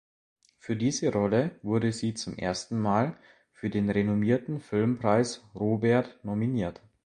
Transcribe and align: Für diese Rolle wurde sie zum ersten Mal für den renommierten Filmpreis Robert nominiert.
Für 0.57 0.75
diese 0.75 1.11
Rolle 1.13 1.59
wurde 1.61 1.91
sie 1.91 2.15
zum 2.15 2.35
ersten 2.35 2.79
Mal 2.81 3.15
für 3.53 3.69
den 3.69 3.87
renommierten 3.91 4.59
Filmpreis 4.59 5.43
Robert 5.53 6.17
nominiert. 6.25 6.81